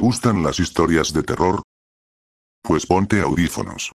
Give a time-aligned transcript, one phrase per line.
[0.00, 1.62] gustan las historias de terror?
[2.62, 3.92] Pues ponte audífonos.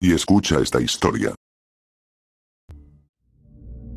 [0.00, 1.34] Y escucha esta historia.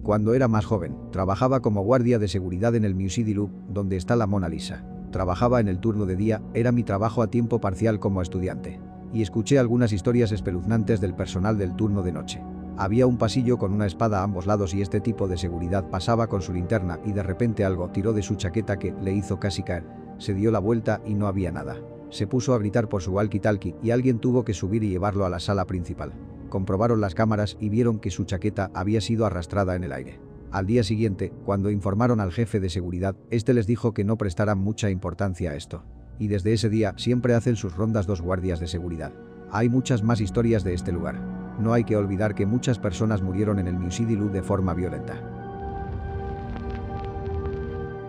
[0.01, 4.15] Cuando era más joven, trabajaba como guardia de seguridad en el Musée Louvre, donde está
[4.15, 4.83] la Mona Lisa.
[5.11, 8.79] Trabajaba en el turno de día, era mi trabajo a tiempo parcial como estudiante.
[9.13, 12.41] Y escuché algunas historias espeluznantes del personal del turno de noche.
[12.77, 16.27] Había un pasillo con una espada a ambos lados y este tipo de seguridad pasaba
[16.27, 19.61] con su linterna y de repente algo tiró de su chaqueta que le hizo casi
[19.63, 20.00] caer.
[20.21, 21.81] Se dio la vuelta y no había nada.
[22.11, 25.29] Se puso a gritar por su walkie-talkie y alguien tuvo que subir y llevarlo a
[25.29, 26.13] la sala principal.
[26.47, 30.19] Comprobaron las cámaras y vieron que su chaqueta había sido arrastrada en el aire.
[30.51, 34.59] Al día siguiente, cuando informaron al jefe de seguridad, este les dijo que no prestaran
[34.59, 35.85] mucha importancia a esto.
[36.19, 39.13] Y desde ese día siempre hacen sus rondas dos guardias de seguridad.
[39.51, 41.19] Hay muchas más historias de este lugar.
[41.59, 45.40] No hay que olvidar que muchas personas murieron en el Musidilu de forma violenta.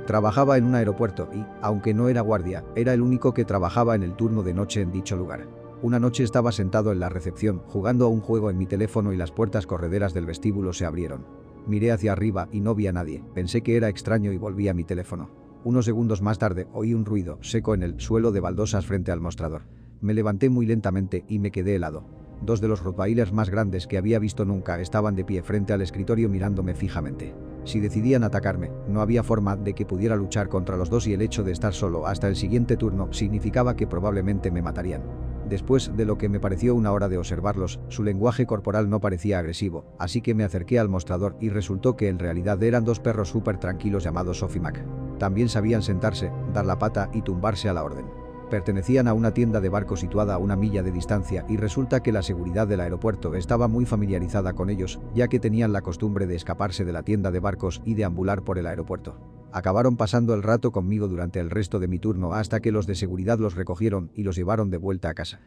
[0.07, 4.03] Trabajaba en un aeropuerto y, aunque no era guardia, era el único que trabajaba en
[4.03, 5.47] el turno de noche en dicho lugar.
[5.81, 9.17] Una noche estaba sentado en la recepción, jugando a un juego en mi teléfono y
[9.17, 11.27] las puertas correderas del vestíbulo se abrieron.
[11.67, 13.25] Miré hacia arriba y no vi a nadie.
[13.35, 15.31] Pensé que era extraño y volví a mi teléfono.
[15.65, 19.21] Unos segundos más tarde oí un ruido seco en el suelo de baldosas frente al
[19.21, 19.63] mostrador.
[20.01, 22.05] Me levanté muy lentamente y me quedé helado.
[22.43, 25.81] Dos de los Rottweilers más grandes que había visto nunca estaban de pie frente al
[25.81, 27.33] escritorio mirándome fijamente.
[27.65, 31.23] Si decidían atacarme, no había forma de que pudiera luchar contra los dos y el
[31.23, 35.03] hecho de estar solo hasta el siguiente turno significaba que probablemente me matarían.
[35.49, 39.39] Después de lo que me pareció una hora de observarlos, su lenguaje corporal no parecía
[39.39, 43.29] agresivo, así que me acerqué al mostrador y resultó que en realidad eran dos perros
[43.29, 44.85] súper tranquilos llamados Sophie Mac.
[45.19, 48.22] También sabían sentarse, dar la pata y tumbarse a la orden.
[48.53, 52.13] Pertenecían a una tienda de barco situada a una milla de distancia y resulta que
[52.13, 56.35] la seguridad del aeropuerto estaba muy familiarizada con ellos, ya que tenían la costumbre de
[56.35, 59.17] escaparse de la tienda de barcos y de ambular por el aeropuerto.
[59.53, 62.95] Acabaron pasando el rato conmigo durante el resto de mi turno hasta que los de
[62.95, 65.41] seguridad los recogieron y los llevaron de vuelta a casa.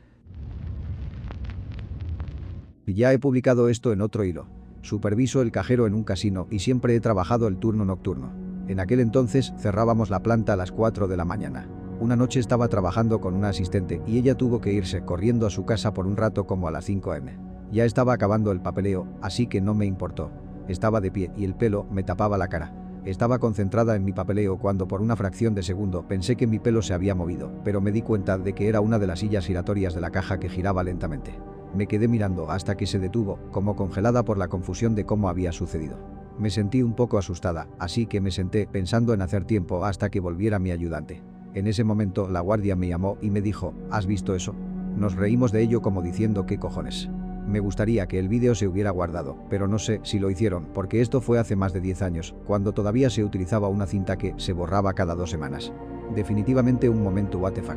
[2.87, 4.47] Ya he publicado esto en otro hilo.
[4.81, 8.33] Superviso el cajero en un casino y siempre he trabajado el turno nocturno.
[8.67, 11.69] En aquel entonces cerrábamos la planta a las 4 de la mañana.
[11.97, 15.63] Una noche estaba trabajando con una asistente y ella tuvo que irse corriendo a su
[15.63, 17.38] casa por un rato como a las 5 m.
[17.72, 20.29] Ya estaba acabando el papeleo, así que no me importó.
[20.67, 22.73] Estaba de pie y el pelo me tapaba la cara.
[23.06, 26.81] Estaba concentrada en mi papeleo cuando por una fracción de segundo pensé que mi pelo
[26.81, 29.94] se había movido, pero me di cuenta de que era una de las sillas giratorias
[29.94, 31.39] de la caja que giraba lentamente.
[31.73, 35.53] Me quedé mirando hasta que se detuvo, como congelada por la confusión de cómo había
[35.53, 35.97] sucedido.
[36.38, 40.19] Me sentí un poco asustada, así que me senté pensando en hacer tiempo hasta que
[40.19, 41.23] volviera mi ayudante.
[41.55, 44.53] En ese momento la guardia me llamó y me dijo, ¿has visto eso?
[44.97, 47.09] Nos reímos de ello como diciendo qué cojones.
[47.47, 50.99] Me gustaría que el vídeo se hubiera guardado, pero no sé si lo hicieron, porque
[50.99, 54.51] esto fue hace más de 10 años, cuando todavía se utilizaba una cinta que se
[54.51, 55.71] borraba cada dos semanas.
[56.13, 57.69] Definitivamente un momento WTF.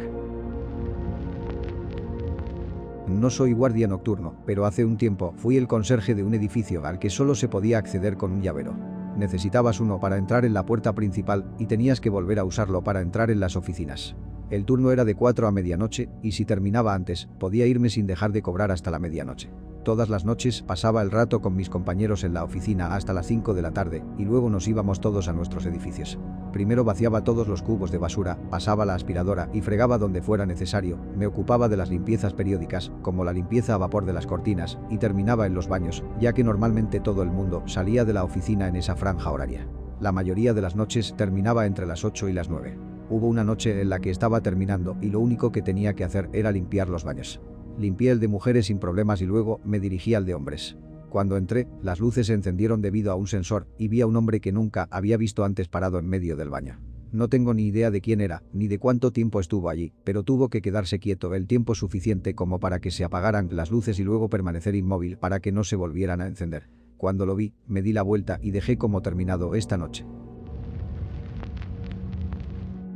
[3.07, 6.99] No soy guardia nocturno, pero hace un tiempo fui el conserje de un edificio al
[6.99, 8.98] que solo se podía acceder con un llavero.
[9.19, 13.01] Necesitabas uno para entrar en la puerta principal y tenías que volver a usarlo para
[13.01, 14.15] entrar en las oficinas.
[14.49, 18.31] El turno era de 4 a medianoche y si terminaba antes, podía irme sin dejar
[18.31, 19.51] de cobrar hasta la medianoche.
[19.89, 23.55] Todas las noches pasaba el rato con mis compañeros en la oficina hasta las 5
[23.55, 26.19] de la tarde y luego nos íbamos todos a nuestros edificios.
[26.53, 30.99] Primero vaciaba todos los cubos de basura, pasaba la aspiradora y fregaba donde fuera necesario,
[31.17, 34.99] me ocupaba de las limpiezas periódicas, como la limpieza a vapor de las cortinas, y
[34.99, 38.77] terminaba en los baños, ya que normalmente todo el mundo salía de la oficina en
[38.77, 39.71] esa franja horaria.
[40.01, 42.79] La mayoría de las noches terminaba entre las 8 y las 9.
[43.09, 46.29] Hubo una noche en la que estaba terminando y lo único que tenía que hacer
[46.35, 47.41] era limpiar los baños.
[47.79, 50.77] Limpié el de mujeres sin problemas y luego me dirigí al de hombres.
[51.09, 54.41] Cuando entré, las luces se encendieron debido a un sensor y vi a un hombre
[54.41, 56.81] que nunca había visto antes parado en medio del baño.
[57.13, 60.51] No tengo ni idea de quién era, ni de cuánto tiempo estuvo allí, pero tuvo
[60.51, 64.29] que quedarse quieto el tiempo suficiente como para que se apagaran las luces y luego
[64.29, 66.69] permanecer inmóvil para que no se volvieran a encender.
[66.99, 70.05] Cuando lo vi, me di la vuelta y dejé como terminado esta noche.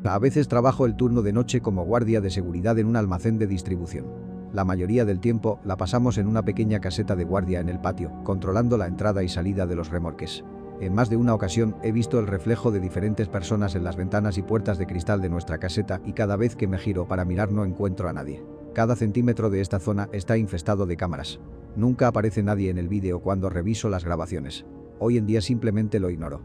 [0.04, 3.46] A veces trabajo el turno de noche como guardia de seguridad en un almacén de
[3.46, 4.21] distribución.
[4.52, 8.12] La mayoría del tiempo la pasamos en una pequeña caseta de guardia en el patio,
[8.22, 10.44] controlando la entrada y salida de los remolques.
[10.78, 14.36] En más de una ocasión he visto el reflejo de diferentes personas en las ventanas
[14.36, 17.50] y puertas de cristal de nuestra caseta y cada vez que me giro para mirar
[17.50, 18.44] no encuentro a nadie.
[18.74, 21.40] Cada centímetro de esta zona está infestado de cámaras.
[21.74, 24.66] Nunca aparece nadie en el vídeo cuando reviso las grabaciones.
[24.98, 26.42] Hoy en día simplemente lo ignoro.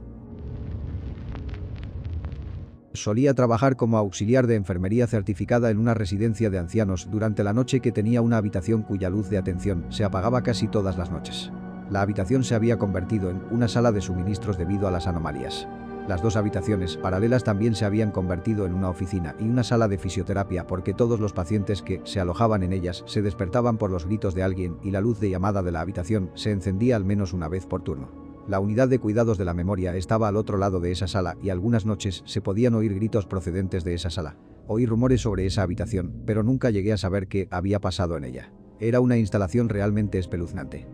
[2.93, 7.79] Solía trabajar como auxiliar de enfermería certificada en una residencia de ancianos durante la noche
[7.79, 11.51] que tenía una habitación cuya luz de atención se apagaba casi todas las noches.
[11.89, 15.67] La habitación se había convertido en una sala de suministros debido a las anomalías.
[16.07, 19.97] Las dos habitaciones paralelas también se habían convertido en una oficina y una sala de
[19.97, 24.33] fisioterapia porque todos los pacientes que se alojaban en ellas se despertaban por los gritos
[24.33, 27.49] de alguien y la luz de llamada de la habitación se encendía al menos una
[27.49, 28.26] vez por turno.
[28.47, 31.49] La unidad de cuidados de la memoria estaba al otro lado de esa sala y
[31.49, 34.37] algunas noches se podían oír gritos procedentes de esa sala.
[34.67, 38.53] Oí rumores sobre esa habitación, pero nunca llegué a saber qué había pasado en ella.
[38.79, 40.87] Era una instalación realmente espeluznante.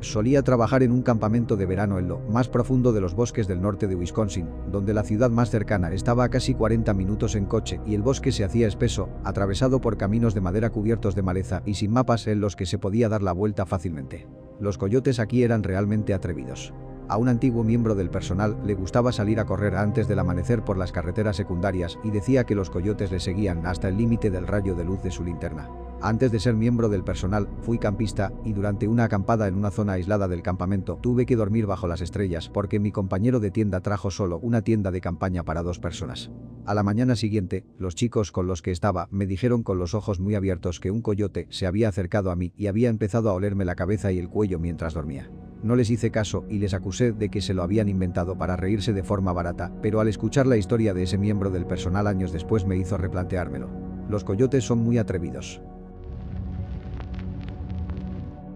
[0.00, 3.60] Solía trabajar en un campamento de verano en lo más profundo de los bosques del
[3.60, 7.78] norte de Wisconsin, donde la ciudad más cercana estaba a casi 40 minutos en coche
[7.86, 11.74] y el bosque se hacía espeso, atravesado por caminos de madera cubiertos de maleza y
[11.74, 14.26] sin mapas en los que se podía dar la vuelta fácilmente.
[14.60, 16.72] Los coyotes aquí eran realmente atrevidos.
[17.08, 20.78] A un antiguo miembro del personal le gustaba salir a correr antes del amanecer por
[20.78, 24.74] las carreteras secundarias y decía que los coyotes le seguían hasta el límite del rayo
[24.74, 25.68] de luz de su linterna.
[26.04, 29.92] Antes de ser miembro del personal, fui campista y durante una acampada en una zona
[29.92, 34.10] aislada del campamento tuve que dormir bajo las estrellas porque mi compañero de tienda trajo
[34.10, 36.32] solo una tienda de campaña para dos personas.
[36.66, 40.18] A la mañana siguiente, los chicos con los que estaba me dijeron con los ojos
[40.18, 43.64] muy abiertos que un coyote se había acercado a mí y había empezado a olerme
[43.64, 45.30] la cabeza y el cuello mientras dormía.
[45.62, 48.92] No les hice caso y les acusé de que se lo habían inventado para reírse
[48.92, 52.66] de forma barata, pero al escuchar la historia de ese miembro del personal años después
[52.66, 53.70] me hizo replanteármelo.
[54.08, 55.62] Los coyotes son muy atrevidos.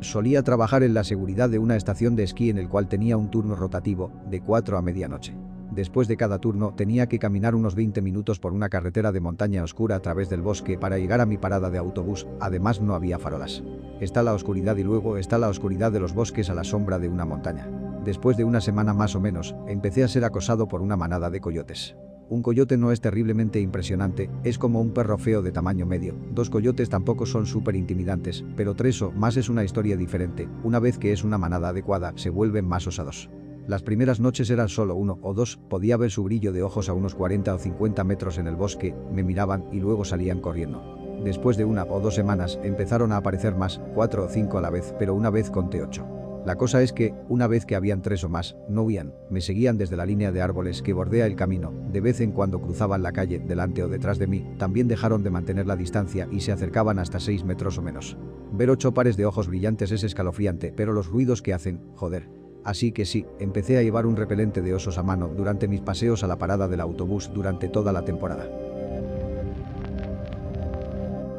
[0.00, 3.30] Solía trabajar en la seguridad de una estación de esquí en el cual tenía un
[3.30, 5.34] turno rotativo, de 4 a medianoche.
[5.70, 9.62] Después de cada turno tenía que caminar unos 20 minutos por una carretera de montaña
[9.62, 13.18] oscura a través del bosque para llegar a mi parada de autobús, además no había
[13.18, 13.62] farolas.
[14.00, 17.08] Está la oscuridad y luego está la oscuridad de los bosques a la sombra de
[17.08, 17.68] una montaña.
[18.04, 21.40] Después de una semana más o menos, empecé a ser acosado por una manada de
[21.40, 21.96] coyotes.
[22.28, 26.16] Un coyote no es terriblemente impresionante, es como un perro feo de tamaño medio.
[26.32, 30.48] Dos coyotes tampoco son súper intimidantes, pero tres o más es una historia diferente.
[30.64, 33.30] Una vez que es una manada adecuada, se vuelven más osados.
[33.68, 36.94] Las primeras noches eran solo uno o dos, podía ver su brillo de ojos a
[36.94, 40.82] unos 40 o 50 metros en el bosque, me miraban y luego salían corriendo.
[41.22, 44.70] Después de una o dos semanas empezaron a aparecer más, cuatro o cinco a la
[44.70, 46.15] vez, pero una vez conté ocho.
[46.46, 49.78] La cosa es que, una vez que habían tres o más, no huían, me seguían
[49.78, 53.10] desde la línea de árboles que bordea el camino, de vez en cuando cruzaban la
[53.10, 57.00] calle, delante o detrás de mí, también dejaron de mantener la distancia y se acercaban
[57.00, 58.16] hasta seis metros o menos.
[58.52, 62.28] Ver ocho pares de ojos brillantes es escalofriante, pero los ruidos que hacen, joder.
[62.62, 66.22] Así que sí, empecé a llevar un repelente de osos a mano durante mis paseos
[66.22, 68.48] a la parada del autobús durante toda la temporada.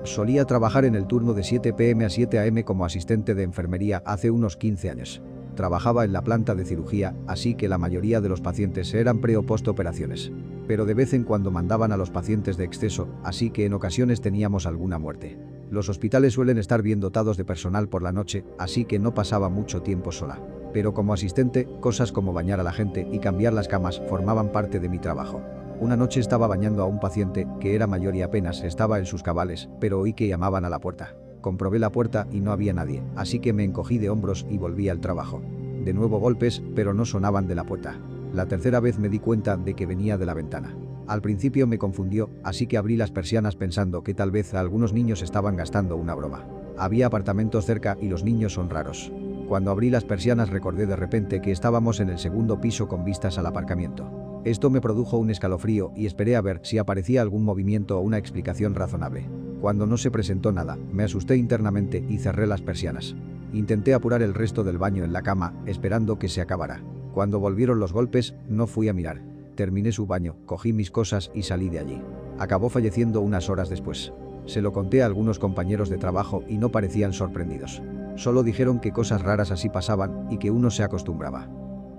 [0.08, 4.02] Solía trabajar en el turno de 7 pm a 7 am como asistente de enfermería
[4.06, 5.22] hace unos 15 años.
[5.54, 9.36] Trabajaba en la planta de cirugía, así que la mayoría de los pacientes eran pre
[9.36, 10.32] o post operaciones.
[10.66, 14.22] Pero de vez en cuando mandaban a los pacientes de exceso, así que en ocasiones
[14.22, 15.38] teníamos alguna muerte.
[15.70, 19.50] Los hospitales suelen estar bien dotados de personal por la noche, así que no pasaba
[19.50, 20.40] mucho tiempo sola.
[20.72, 24.80] Pero como asistente, cosas como bañar a la gente y cambiar las camas formaban parte
[24.80, 25.42] de mi trabajo.
[25.80, 29.22] Una noche estaba bañando a un paciente que era mayor y apenas estaba en sus
[29.22, 31.16] cabales, pero oí que llamaban a la puerta.
[31.42, 34.90] Comprobé la puerta y no había nadie, así que me encogí de hombros y volví
[34.90, 35.44] al trabajo.
[35.86, 38.00] De nuevo golpes, pero no sonaban de la puerta.
[38.34, 40.76] La tercera vez me di cuenta de que venía de la ventana.
[41.06, 45.22] Al principio me confundió, así que abrí las persianas pensando que tal vez algunos niños
[45.22, 46.48] estaban gastando una broma.
[46.76, 49.12] Había apartamentos cerca y los niños son raros.
[49.48, 53.38] Cuando abrí las persianas recordé de repente que estábamos en el segundo piso con vistas
[53.38, 54.27] al aparcamiento.
[54.48, 58.18] Esto me produjo un escalofrío y esperé a ver si aparecía algún movimiento o una
[58.18, 59.30] explicación razonable.
[59.60, 63.14] Cuando no se presentó nada, me asusté internamente y cerré las persianas.
[63.52, 66.82] Intenté apurar el resto del baño en la cama, esperando que se acabara.
[67.14, 69.22] Cuando volvieron los golpes, no fui a mirar.
[69.56, 72.02] Terminé su baño, cogí mis cosas y salí de allí.
[72.40, 74.14] Acabó falleciendo unas horas después.
[74.46, 77.82] Se lo conté a algunos compañeros de trabajo y no parecían sorprendidos.
[78.16, 81.50] Solo dijeron que cosas raras así pasaban y que uno se acostumbraba.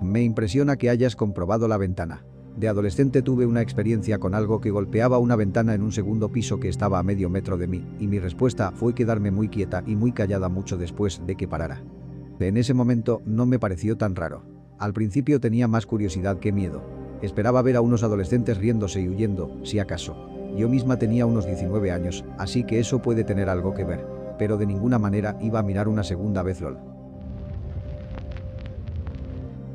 [0.00, 2.24] Me impresiona que hayas comprobado la ventana.
[2.56, 6.58] De adolescente tuve una experiencia con algo que golpeaba una ventana en un segundo piso
[6.58, 9.94] que estaba a medio metro de mí, y mi respuesta fue quedarme muy quieta y
[9.94, 11.82] muy callada mucho después de que parara.
[12.40, 14.42] En ese momento no me pareció tan raro.
[14.78, 16.82] Al principio tenía más curiosidad que miedo.
[17.20, 20.16] Esperaba ver a unos adolescentes riéndose y huyendo, si acaso.
[20.56, 24.06] Yo misma tenía unos 19 años, así que eso puede tener algo que ver.
[24.38, 26.78] Pero de ninguna manera iba a mirar una segunda vez LOL.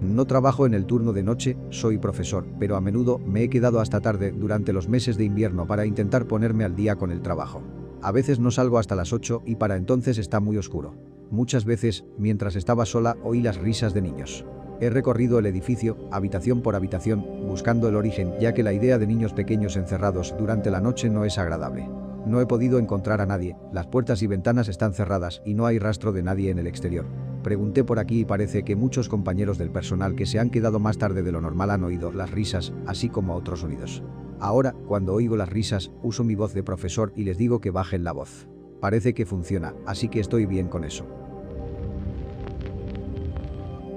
[0.04, 3.80] No trabajo en el turno de noche, soy profesor, pero a menudo me he quedado
[3.80, 7.64] hasta tarde durante los meses de invierno para intentar ponerme al día con el trabajo.
[8.02, 10.94] A veces no salgo hasta las 8 y para entonces está muy oscuro.
[11.32, 14.46] Muchas veces, mientras estaba sola, oí las risas de niños.
[14.82, 19.08] He recorrido el edificio, habitación por habitación, buscando el origen, ya que la idea de
[19.08, 21.90] niños pequeños encerrados durante la noche no es agradable.
[22.26, 25.80] No he podido encontrar a nadie, las puertas y ventanas están cerradas y no hay
[25.80, 27.06] rastro de nadie en el exterior.
[27.44, 30.98] Pregunté por aquí y parece que muchos compañeros del personal que se han quedado más
[30.98, 34.02] tarde de lo normal han oído las risas, así como otros sonidos.
[34.40, 38.06] Ahora, cuando oigo las risas, uso mi voz de profesor y les digo que bajen
[38.06, 38.48] la voz.
[38.80, 41.06] Parece que funciona, así que estoy bien con eso.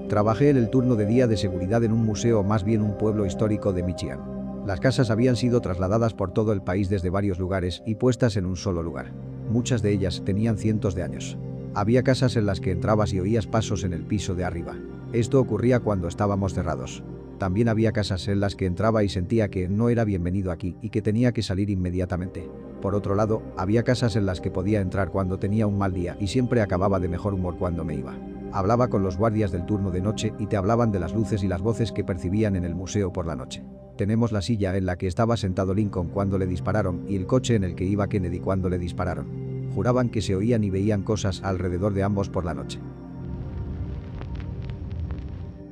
[0.09, 2.99] Trabajé en el turno de día de seguridad en un museo o más bien un
[2.99, 4.21] pueblo histórico de Michigan.
[4.67, 8.47] Las casas habían sido trasladadas por todo el país desde varios lugares y puestas en
[8.47, 9.13] un solo lugar.
[9.49, 11.39] Muchas de ellas tenían cientos de años.
[11.77, 14.79] Había casas en las que entrabas y oías pasos en el piso de arriba.
[15.13, 17.05] Esto ocurría cuando estábamos cerrados.
[17.39, 20.89] También había casas en las que entraba y sentía que no era bienvenido aquí y
[20.89, 22.49] que tenía que salir inmediatamente.
[22.81, 26.17] Por otro lado, había casas en las que podía entrar cuando tenía un mal día
[26.19, 28.17] y siempre acababa de mejor humor cuando me iba.
[28.53, 31.47] Hablaba con los guardias del turno de noche y te hablaban de las luces y
[31.47, 33.63] las voces que percibían en el museo por la noche.
[33.99, 37.55] Tenemos la silla en la que estaba sentado Lincoln cuando le dispararon y el coche
[37.55, 39.56] en el que iba Kennedy cuando le dispararon.
[39.77, 42.81] Juraban que se oían y veían cosas alrededor de ambos por la noche.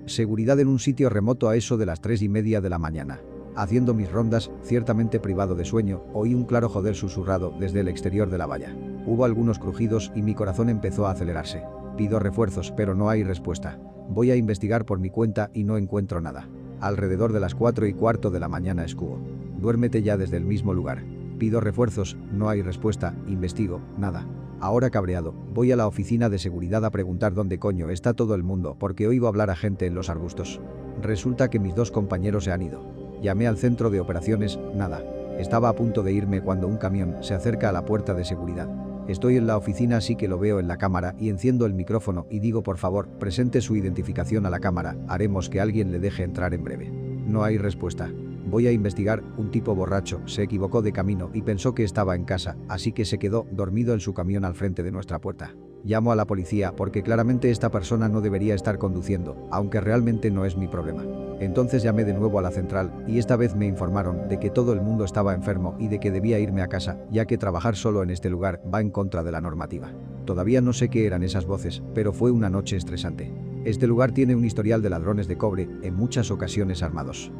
[0.04, 3.22] Seguridad en un sitio remoto a eso de las tres y media de la mañana.
[3.56, 8.28] Haciendo mis rondas, ciertamente privado de sueño, oí un claro joder susurrado desde el exterior
[8.28, 8.76] de la valla.
[9.06, 11.62] Hubo algunos crujidos y mi corazón empezó a acelerarse.
[11.96, 13.78] Pido refuerzos, pero no hay respuesta.
[14.10, 16.46] Voy a investigar por mi cuenta y no encuentro nada.
[16.78, 19.16] Alrededor de las 4 y cuarto de la mañana escudo.
[19.58, 21.02] Duérmete ya desde el mismo lugar.
[21.38, 24.26] Pido refuerzos, no hay respuesta, investigo, nada.
[24.60, 28.42] Ahora cabreado, voy a la oficina de seguridad a preguntar dónde coño está todo el
[28.42, 30.60] mundo porque oigo hablar a gente en los arbustos.
[31.02, 32.82] Resulta que mis dos compañeros se han ido.
[33.20, 35.02] Llamé al centro de operaciones, nada.
[35.38, 38.68] Estaba a punto de irme cuando un camión se acerca a la puerta de seguridad.
[39.08, 42.26] Estoy en la oficina así que lo veo en la cámara y enciendo el micrófono
[42.30, 46.22] y digo por favor, presente su identificación a la cámara, haremos que alguien le deje
[46.22, 46.90] entrar en breve.
[47.26, 48.10] No hay respuesta.
[48.54, 52.22] Voy a investigar, un tipo borracho se equivocó de camino y pensó que estaba en
[52.22, 55.56] casa, así que se quedó dormido en su camión al frente de nuestra puerta.
[55.82, 60.44] Llamo a la policía porque claramente esta persona no debería estar conduciendo, aunque realmente no
[60.44, 61.02] es mi problema.
[61.40, 64.72] Entonces llamé de nuevo a la central y esta vez me informaron de que todo
[64.72, 68.04] el mundo estaba enfermo y de que debía irme a casa, ya que trabajar solo
[68.04, 69.90] en este lugar va en contra de la normativa.
[70.26, 73.34] Todavía no sé qué eran esas voces, pero fue una noche estresante.
[73.64, 77.32] Este lugar tiene un historial de ladrones de cobre, en muchas ocasiones armados.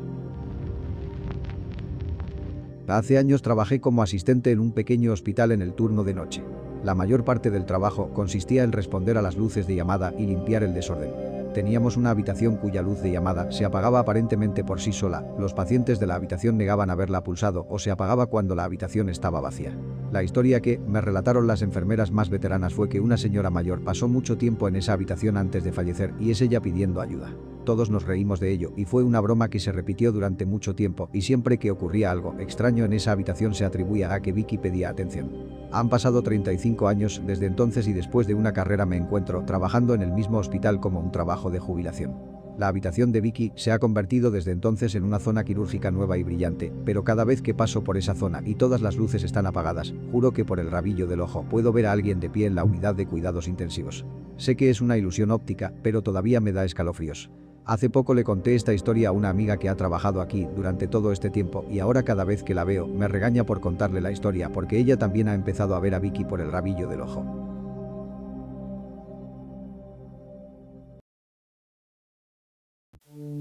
[2.86, 6.44] Hace años trabajé como asistente en un pequeño hospital en el turno de noche.
[6.82, 10.62] La mayor parte del trabajo consistía en responder a las luces de llamada y limpiar
[10.62, 11.10] el desorden.
[11.54, 15.98] Teníamos una habitación cuya luz de llamada se apagaba aparentemente por sí sola, los pacientes
[15.98, 19.74] de la habitación negaban haberla pulsado o se apagaba cuando la habitación estaba vacía.
[20.12, 24.08] La historia que me relataron las enfermeras más veteranas fue que una señora mayor pasó
[24.08, 27.34] mucho tiempo en esa habitación antes de fallecer y es ella pidiendo ayuda.
[27.64, 31.08] Todos nos reímos de ello y fue una broma que se repitió durante mucho tiempo
[31.12, 34.90] y siempre que ocurría algo extraño en esa habitación se atribuía a que Vicky pedía
[34.90, 35.30] atención.
[35.72, 40.02] Han pasado 35 años desde entonces y después de una carrera me encuentro trabajando en
[40.02, 42.33] el mismo hospital como un trabajo de jubilación.
[42.56, 46.22] La habitación de Vicky se ha convertido desde entonces en una zona quirúrgica nueva y
[46.22, 49.92] brillante, pero cada vez que paso por esa zona y todas las luces están apagadas,
[50.12, 52.62] juro que por el rabillo del ojo puedo ver a alguien de pie en la
[52.62, 54.04] unidad de cuidados intensivos.
[54.36, 57.28] Sé que es una ilusión óptica, pero todavía me da escalofríos.
[57.64, 61.12] Hace poco le conté esta historia a una amiga que ha trabajado aquí durante todo
[61.12, 64.52] este tiempo y ahora cada vez que la veo me regaña por contarle la historia
[64.52, 67.53] porque ella también ha empezado a ver a Vicky por el rabillo del ojo.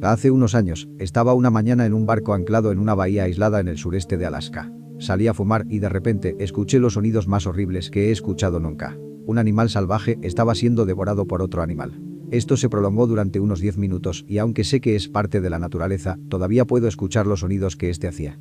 [0.04, 3.70] Hace unos años, estaba una mañana en un barco anclado en una bahía aislada en
[3.70, 4.70] el sureste de Alaska.
[5.00, 8.98] Salí a fumar y de repente escuché los sonidos más horribles que he escuchado nunca.
[9.26, 12.02] Un animal salvaje estaba siendo devorado por otro animal.
[12.32, 15.58] Esto se prolongó durante unos 10 minutos y aunque sé que es parte de la
[15.58, 18.38] naturaleza, todavía puedo escuchar los sonidos que éste hacía.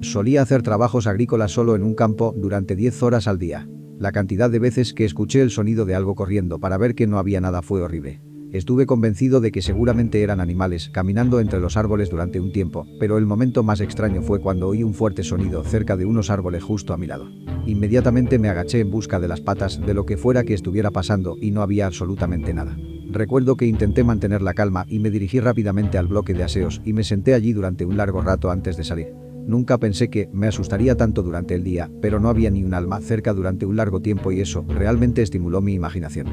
[0.00, 3.68] Solía hacer trabajos agrícolas solo en un campo durante 10 horas al día.
[4.00, 7.20] La cantidad de veces que escuché el sonido de algo corriendo para ver que no
[7.20, 8.20] había nada fue horrible.
[8.54, 13.18] Estuve convencido de que seguramente eran animales caminando entre los árboles durante un tiempo, pero
[13.18, 16.94] el momento más extraño fue cuando oí un fuerte sonido cerca de unos árboles justo
[16.94, 17.28] a mi lado.
[17.66, 21.36] Inmediatamente me agaché en busca de las patas de lo que fuera que estuviera pasando
[21.40, 22.78] y no había absolutamente nada.
[23.10, 26.92] Recuerdo que intenté mantener la calma y me dirigí rápidamente al bloque de aseos y
[26.92, 29.12] me senté allí durante un largo rato antes de salir.
[29.48, 33.00] Nunca pensé que me asustaría tanto durante el día, pero no había ni un alma
[33.00, 36.28] cerca durante un largo tiempo y eso realmente estimuló mi imaginación.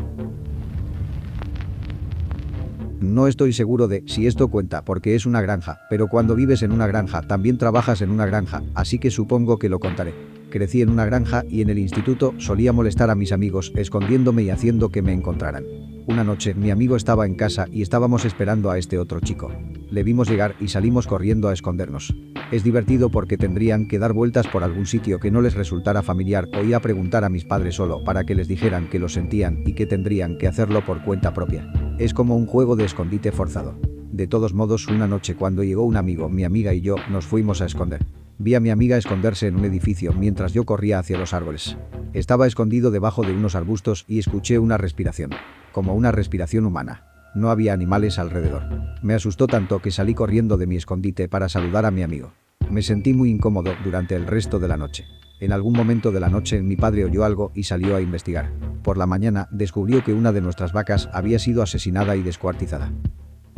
[3.01, 6.72] No estoy seguro de si esto cuenta porque es una granja, pero cuando vives en
[6.72, 10.13] una granja también trabajas en una granja, así que supongo que lo contaré.
[10.51, 14.50] Crecí en una granja y en el instituto solía molestar a mis amigos escondiéndome y
[14.50, 15.63] haciendo que me encontraran.
[16.08, 19.50] Una noche mi amigo estaba en casa y estábamos esperando a este otro chico.
[19.89, 22.13] Le vimos llegar y salimos corriendo a escondernos.
[22.51, 26.50] Es divertido porque tendrían que dar vueltas por algún sitio que no les resultara familiar
[26.53, 29.63] o ir a preguntar a mis padres solo para que les dijeran que lo sentían
[29.65, 31.72] y que tendrían que hacerlo por cuenta propia.
[31.98, 33.79] Es como un juego de escondite forzado.
[34.12, 37.62] De todos modos, una noche cuando llegó un amigo, mi amiga y yo nos fuimos
[37.62, 38.05] a esconder.
[38.44, 41.78] Vi a mi amiga esconderse en un edificio mientras yo corría hacia los árboles.
[42.14, 45.30] Estaba escondido debajo de unos arbustos y escuché una respiración.
[45.72, 47.06] Como una respiración humana.
[47.36, 48.64] No había animales alrededor.
[49.04, 52.34] Me asustó tanto que salí corriendo de mi escondite para saludar a mi amigo.
[52.72, 55.06] Me sentí muy incómodo durante el resto de la noche.
[55.40, 58.52] En algún momento de la noche mi padre oyó algo y salió a investigar.
[58.82, 62.92] Por la mañana descubrió que una de nuestras vacas había sido asesinada y descuartizada.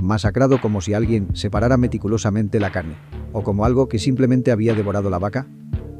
[0.02, 2.96] Masacrado como si alguien separara meticulosamente la carne
[3.32, 5.48] o como algo que simplemente había devorado la vaca?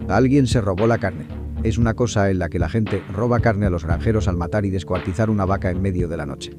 [0.08, 1.26] Alguien se robó la carne.
[1.64, 4.66] Es una cosa en la que la gente roba carne a los granjeros al matar
[4.66, 6.58] y descuartizar una vaca en medio de la noche.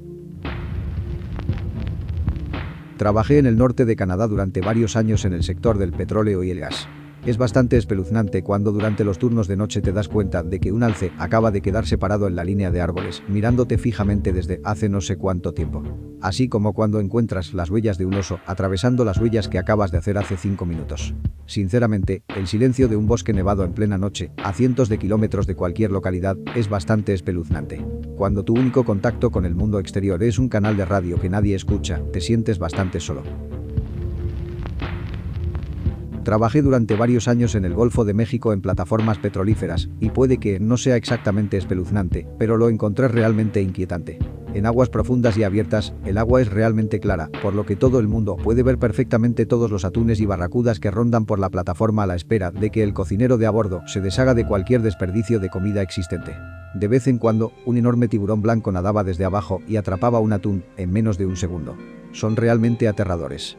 [2.97, 6.51] Trabajé en el norte de Canadá durante varios años en el sector del petróleo y
[6.51, 6.89] el gas.
[7.27, 10.83] Es bastante espeluznante cuando durante los turnos de noche te das cuenta de que un
[10.83, 15.01] alce acaba de quedar separado en la línea de árboles, mirándote fijamente desde hace no
[15.01, 15.83] sé cuánto tiempo.
[16.21, 19.97] Así como cuando encuentras las huellas de un oso atravesando las huellas que acabas de
[19.97, 21.15] hacer hace 5 minutos.
[21.47, 25.55] Sinceramente, el silencio de un bosque nevado en plena noche, a cientos de kilómetros de
[25.55, 27.83] cualquier localidad, es bastante espeluznante.
[28.17, 31.57] Cuando tu único contacto con el mundo exterior es un canal de radio que nadie
[31.57, 33.23] escucha, te sientes bastante solo.
[36.25, 40.59] Trabajé durante varios años en el Golfo de México en plataformas petrolíferas, y puede que
[40.59, 44.19] no sea exactamente espeluznante, pero lo encontré realmente inquietante.
[44.55, 48.09] En aguas profundas y abiertas, el agua es realmente clara, por lo que todo el
[48.09, 52.07] mundo puede ver perfectamente todos los atunes y barracudas que rondan por la plataforma a
[52.07, 55.51] la espera de que el cocinero de a bordo se deshaga de cualquier desperdicio de
[55.51, 56.35] comida existente.
[56.75, 60.65] De vez en cuando, un enorme tiburón blanco nadaba desde abajo y atrapaba un atún
[60.79, 61.77] en menos de un segundo.
[62.13, 63.59] Son realmente aterradores.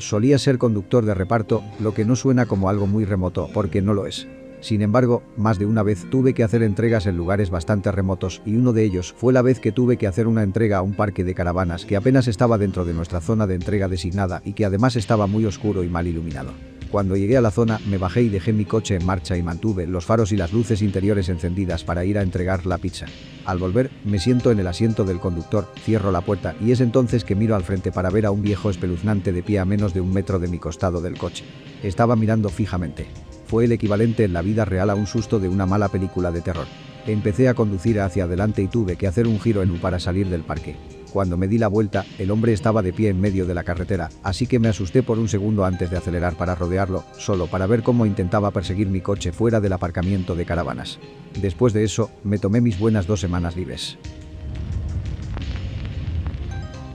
[0.00, 3.94] Solía ser conductor de reparto, lo que no suena como algo muy remoto, porque no
[3.94, 4.26] lo es.
[4.60, 8.56] Sin embargo, más de una vez tuve que hacer entregas en lugares bastante remotos y
[8.56, 11.24] uno de ellos fue la vez que tuve que hacer una entrega a un parque
[11.24, 14.96] de caravanas que apenas estaba dentro de nuestra zona de entrega designada y que además
[14.96, 16.52] estaba muy oscuro y mal iluminado.
[16.90, 19.86] Cuando llegué a la zona, me bajé y dejé mi coche en marcha y mantuve
[19.86, 23.06] los faros y las luces interiores encendidas para ir a entregar la pizza.
[23.44, 27.22] Al volver, me siento en el asiento del conductor, cierro la puerta y es entonces
[27.22, 30.00] que miro al frente para ver a un viejo espeluznante de pie a menos de
[30.00, 31.44] un metro de mi costado del coche.
[31.84, 33.06] Estaba mirando fijamente.
[33.46, 36.40] Fue el equivalente en la vida real a un susto de una mala película de
[36.40, 36.66] terror.
[37.06, 40.28] Empecé a conducir hacia adelante y tuve que hacer un giro en U para salir
[40.28, 40.76] del parque.
[41.12, 44.10] Cuando me di la vuelta, el hombre estaba de pie en medio de la carretera,
[44.22, 47.82] así que me asusté por un segundo antes de acelerar para rodearlo, solo para ver
[47.82, 51.00] cómo intentaba perseguir mi coche fuera del aparcamiento de caravanas.
[51.40, 53.98] Después de eso, me tomé mis buenas dos semanas libres.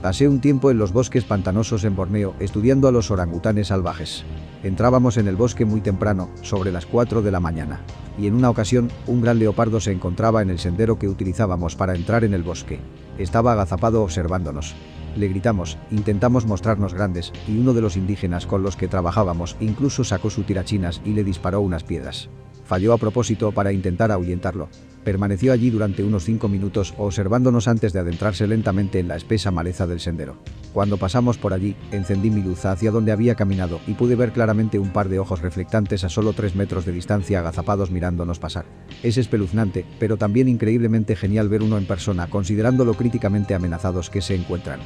[0.00, 4.24] Pasé un tiempo en los bosques pantanosos en Borneo estudiando a los orangutanes salvajes.
[4.62, 7.80] Entrábamos en el bosque muy temprano, sobre las 4 de la mañana.
[8.18, 11.94] Y en una ocasión, un gran leopardo se encontraba en el sendero que utilizábamos para
[11.94, 12.80] entrar en el bosque.
[13.18, 14.74] Estaba agazapado observándonos.
[15.16, 20.04] Le gritamos, intentamos mostrarnos grandes, y uno de los indígenas con los que trabajábamos incluso
[20.04, 22.28] sacó su tirachinas y le disparó unas piedras.
[22.66, 24.68] Falló a propósito para intentar ahuyentarlo.
[25.04, 29.86] Permaneció allí durante unos cinco minutos observándonos antes de adentrarse lentamente en la espesa maleza
[29.86, 30.36] del sendero.
[30.72, 34.80] Cuando pasamos por allí, encendí mi luz hacia donde había caminado y pude ver claramente
[34.80, 38.66] un par de ojos reflectantes a solo tres metros de distancia agazapados mirándonos pasar.
[39.04, 44.20] Es espeluznante, pero también increíblemente genial ver uno en persona considerando lo críticamente amenazados que
[44.20, 44.80] se encuentran.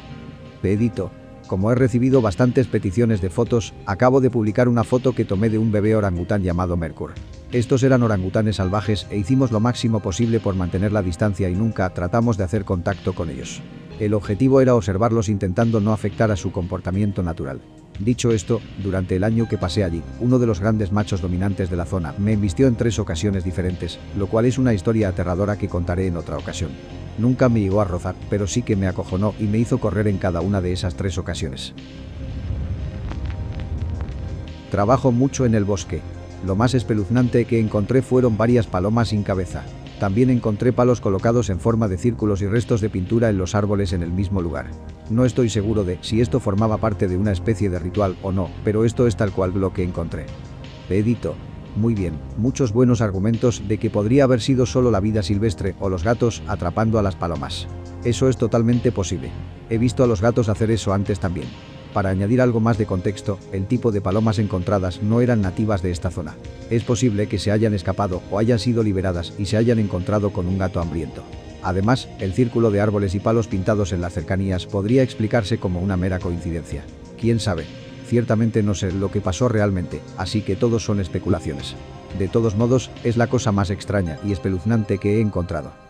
[0.60, 1.10] Pedito,
[1.50, 5.58] como he recibido bastantes peticiones de fotos, acabo de publicar una foto que tomé de
[5.58, 7.10] un bebé orangután llamado Mercur.
[7.50, 11.90] Estos eran orangutanes salvajes e hicimos lo máximo posible por mantener la distancia y nunca
[11.90, 13.62] tratamos de hacer contacto con ellos.
[13.98, 17.60] El objetivo era observarlos intentando no afectar a su comportamiento natural.
[18.00, 21.76] Dicho esto, durante el año que pasé allí, uno de los grandes machos dominantes de
[21.76, 25.68] la zona me embistió en tres ocasiones diferentes, lo cual es una historia aterradora que
[25.68, 26.70] contaré en otra ocasión.
[27.18, 30.16] Nunca me llegó a rozar, pero sí que me acojonó y me hizo correr en
[30.16, 31.74] cada una de esas tres ocasiones.
[34.70, 36.00] Trabajo mucho en el bosque.
[36.46, 39.62] Lo más espeluznante que encontré fueron varias palomas sin cabeza.
[40.00, 43.92] También encontré palos colocados en forma de círculos y restos de pintura en los árboles
[43.92, 44.70] en el mismo lugar.
[45.10, 48.48] No estoy seguro de si esto formaba parte de una especie de ritual o no,
[48.64, 50.24] pero esto es tal cual lo que encontré.
[50.88, 51.34] Edito.
[51.76, 55.90] Muy bien, muchos buenos argumentos de que podría haber sido solo la vida silvestre o
[55.90, 57.68] los gatos atrapando a las palomas.
[58.02, 59.30] Eso es totalmente posible.
[59.68, 61.46] He visto a los gatos hacer eso antes también.
[61.92, 65.90] Para añadir algo más de contexto, el tipo de palomas encontradas no eran nativas de
[65.90, 66.36] esta zona.
[66.70, 70.46] Es posible que se hayan escapado o hayan sido liberadas y se hayan encontrado con
[70.46, 71.24] un gato hambriento.
[71.62, 75.96] Además, el círculo de árboles y palos pintados en las cercanías podría explicarse como una
[75.96, 76.84] mera coincidencia.
[77.20, 77.64] ¿Quién sabe?
[78.06, 81.74] Ciertamente no sé lo que pasó realmente, así que todos son especulaciones.
[82.18, 85.89] De todos modos, es la cosa más extraña y espeluznante que he encontrado.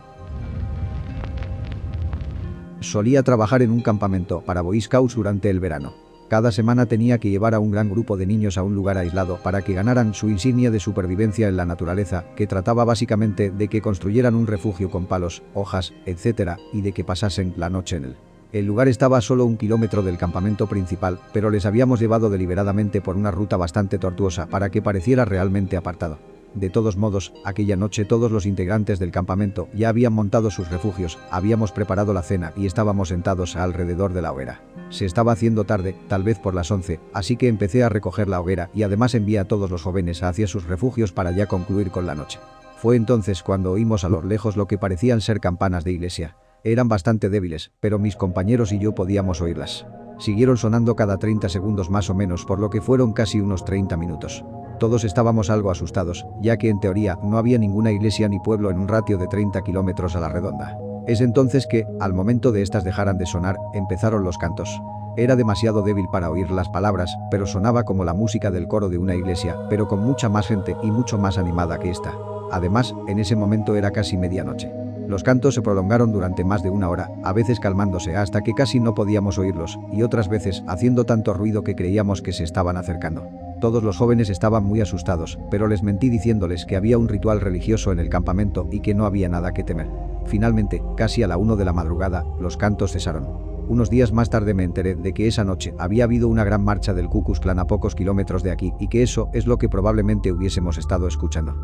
[2.81, 5.93] Solía trabajar en un campamento para Boy Scouts durante el verano.
[6.29, 9.39] Cada semana tenía que llevar a un gran grupo de niños a un lugar aislado
[9.43, 13.83] para que ganaran su insignia de supervivencia en la naturaleza, que trataba básicamente de que
[13.83, 18.17] construyeran un refugio con palos, hojas, etc., y de que pasasen la noche en él.
[18.53, 23.01] El lugar estaba a solo un kilómetro del campamento principal, pero les habíamos llevado deliberadamente
[23.01, 26.19] por una ruta bastante tortuosa para que pareciera realmente apartado.
[26.55, 31.19] De todos modos, aquella noche todos los integrantes del campamento ya habían montado sus refugios,
[31.31, 34.63] habíamos preparado la cena y estábamos sentados alrededor de la hoguera.
[34.91, 38.41] Se estaba haciendo tarde, tal vez por las 11, así que empecé a recoger la
[38.41, 42.07] hoguera y además envié a todos los jóvenes hacia sus refugios para ya concluir con
[42.07, 42.41] la noche.
[42.79, 46.37] Fue entonces cuando oímos a lo lejos lo que parecían ser campanas de iglesia.
[46.65, 49.87] Eran bastante débiles, pero mis compañeros y yo podíamos oírlas.
[50.19, 53.97] Siguieron sonando cada 30 segundos más o menos por lo que fueron casi unos 30
[53.97, 54.45] minutos.
[54.81, 58.79] Todos estábamos algo asustados, ya que en teoría no había ninguna iglesia ni pueblo en
[58.79, 60.79] un ratio de 30 kilómetros a la redonda.
[61.07, 64.81] Es entonces que, al momento de estas dejaran de sonar, empezaron los cantos.
[65.19, 68.97] Era demasiado débil para oír las palabras, pero sonaba como la música del coro de
[68.97, 72.15] una iglesia, pero con mucha más gente y mucho más animada que esta.
[72.51, 74.73] Además, en ese momento era casi medianoche.
[75.07, 78.81] Los cantos se prolongaron durante más de una hora, a veces calmándose hasta que casi
[78.81, 83.29] no podíamos oírlos, y otras veces haciendo tanto ruido que creíamos que se estaban acercando.
[83.61, 87.93] Todos los jóvenes estaban muy asustados, pero les mentí diciéndoles que había un ritual religioso
[87.93, 89.91] en el campamento y que no había nada que temer.
[90.25, 93.29] Finalmente, casi a la 1 de la madrugada, los cantos cesaron.
[93.69, 96.95] Unos días más tarde me enteré de que esa noche había habido una gran marcha
[96.95, 100.33] del Ku Klan a pocos kilómetros de aquí y que eso es lo que probablemente
[100.33, 101.55] hubiésemos estado escuchando.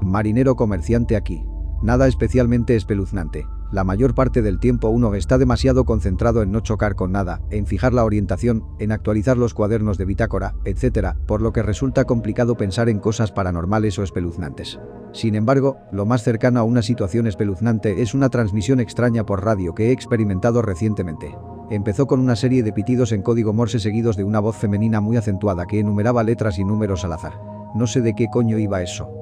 [0.00, 1.44] Marinero comerciante aquí.
[1.82, 3.46] Nada especialmente espeluznante.
[3.72, 7.66] La mayor parte del tiempo uno está demasiado concentrado en no chocar con nada, en
[7.66, 12.56] fijar la orientación, en actualizar los cuadernos de bitácora, etc., por lo que resulta complicado
[12.56, 14.80] pensar en cosas paranormales o espeluznantes.
[15.12, 19.72] Sin embargo, lo más cercano a una situación espeluznante es una transmisión extraña por radio
[19.72, 21.36] que he experimentado recientemente.
[21.70, 25.16] Empezó con una serie de pitidos en código Morse seguidos de una voz femenina muy
[25.16, 27.40] acentuada que enumeraba letras y números al azar.
[27.76, 29.19] No sé de qué coño iba eso.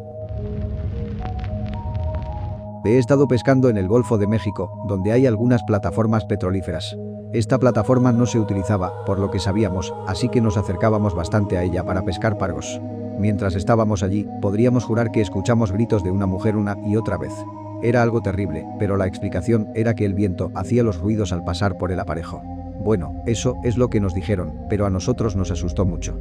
[2.88, 6.96] He estado pescando en el Golfo de México, donde hay algunas plataformas petrolíferas.
[7.34, 11.64] Esta plataforma no se utilizaba, por lo que sabíamos, así que nos acercábamos bastante a
[11.64, 12.80] ella para pescar pargos.
[13.18, 17.34] Mientras estábamos allí, podríamos jurar que escuchamos gritos de una mujer una y otra vez.
[17.82, 21.76] Era algo terrible, pero la explicación era que el viento hacía los ruidos al pasar
[21.76, 22.40] por el aparejo.
[22.82, 26.18] Bueno, eso es lo que nos dijeron, pero a nosotros nos asustó mucho.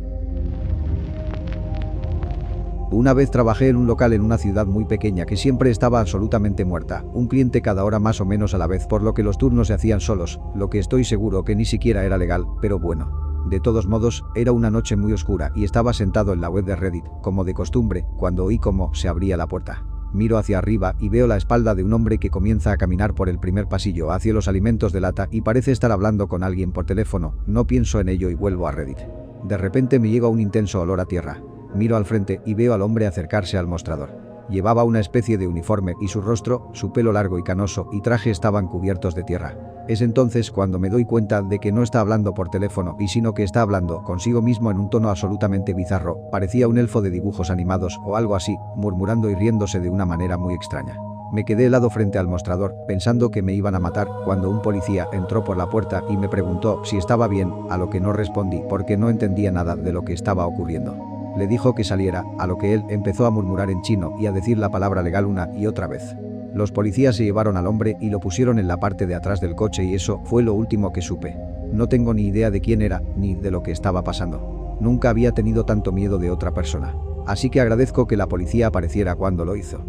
[2.89, 6.63] Una vez trabajé en un local en una ciudad muy pequeña que siempre estaba absolutamente
[6.63, 9.37] muerta, un cliente cada hora más o menos a la vez por lo que los
[9.37, 13.43] turnos se hacían solos, lo que estoy seguro que ni siquiera era legal, pero bueno.
[13.49, 16.77] De todos modos, era una noche muy oscura y estaba sentado en la web de
[16.77, 19.83] Reddit, como de costumbre, cuando oí cómo se abría la puerta.
[20.13, 23.27] Miro hacia arriba y veo la espalda de un hombre que comienza a caminar por
[23.27, 26.85] el primer pasillo hacia los alimentos de lata y parece estar hablando con alguien por
[26.85, 28.99] teléfono, no pienso en ello y vuelvo a Reddit.
[29.43, 31.41] De repente me llega un intenso olor a tierra.
[31.75, 34.27] Miro al frente y veo al hombre acercarse al mostrador.
[34.49, 38.31] Llevaba una especie de uniforme y su rostro, su pelo largo y canoso y traje
[38.31, 39.57] estaban cubiertos de tierra.
[39.89, 43.33] Es entonces cuando me doy cuenta de que no está hablando por teléfono y sino
[43.33, 47.49] que está hablando consigo mismo en un tono absolutamente bizarro, parecía un elfo de dibujos
[47.49, 50.97] animados o algo así, murmurando y riéndose de una manera muy extraña.
[51.33, 55.07] Me quedé helado frente al mostrador, pensando que me iban a matar, cuando un policía
[55.11, 58.61] entró por la puerta y me preguntó si estaba bien, a lo que no respondí
[58.69, 62.57] porque no entendía nada de lo que estaba ocurriendo le dijo que saliera, a lo
[62.57, 65.67] que él empezó a murmurar en chino y a decir la palabra legal una y
[65.67, 66.15] otra vez.
[66.53, 69.55] Los policías se llevaron al hombre y lo pusieron en la parte de atrás del
[69.55, 71.37] coche y eso fue lo último que supe.
[71.71, 74.77] No tengo ni idea de quién era, ni de lo que estaba pasando.
[74.79, 76.95] Nunca había tenido tanto miedo de otra persona.
[77.27, 79.79] Así que agradezco que la policía apareciera cuando lo hizo.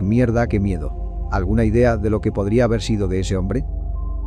[0.00, 1.28] Mierda, qué miedo.
[1.30, 3.64] ¿Alguna idea de lo que podría haber sido de ese hombre?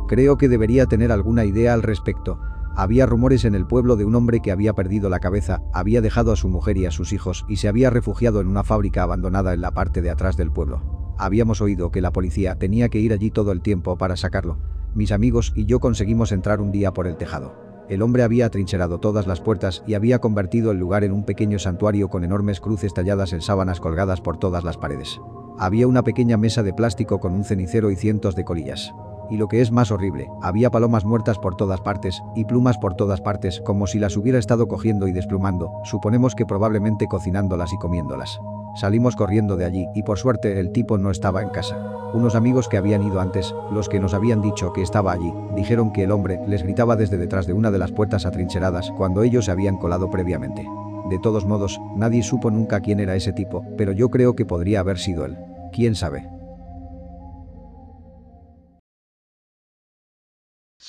[0.08, 2.38] Creo que debería tener alguna idea al respecto,
[2.76, 6.32] había rumores en el pueblo de un hombre que había perdido la cabeza, había dejado
[6.32, 9.54] a su mujer y a sus hijos y se había refugiado en una fábrica abandonada
[9.54, 11.14] en la parte de atrás del pueblo.
[11.18, 14.58] Habíamos oído que la policía tenía que ir allí todo el tiempo para sacarlo.
[14.94, 17.54] Mis amigos y yo conseguimos entrar un día por el tejado.
[17.88, 21.58] El hombre había atrincherado todas las puertas y había convertido el lugar en un pequeño
[21.58, 25.20] santuario con enormes cruces talladas en sábanas colgadas por todas las paredes.
[25.58, 28.92] Había una pequeña mesa de plástico con un cenicero y cientos de colillas.
[29.30, 32.94] Y lo que es más horrible, había palomas muertas por todas partes, y plumas por
[32.94, 37.78] todas partes, como si las hubiera estado cogiendo y desplumando, suponemos que probablemente cocinándolas y
[37.78, 38.38] comiéndolas.
[38.76, 41.78] Salimos corriendo de allí y por suerte el tipo no estaba en casa.
[42.12, 45.92] Unos amigos que habían ido antes, los que nos habían dicho que estaba allí, dijeron
[45.92, 49.44] que el hombre les gritaba desde detrás de una de las puertas atrincheradas cuando ellos
[49.44, 50.66] se habían colado previamente.
[51.08, 54.80] De todos modos, nadie supo nunca quién era ese tipo, pero yo creo que podría
[54.80, 55.36] haber sido él.
[55.72, 56.33] ¿Quién sabe?